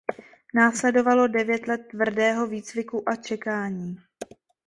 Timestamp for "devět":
1.27-1.67